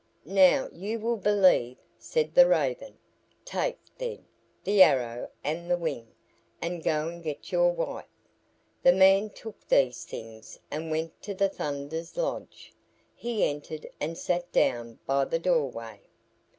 [0.25, 2.97] "Now you will believe," said the Raven.
[3.45, 4.25] "Take, then,
[4.63, 6.07] the arrow and the wing,
[6.59, 8.07] and go and get your wife."
[8.81, 12.73] The man took these things and went to the Thunder's lodge.
[13.15, 16.01] He entered and sat down by the doorway.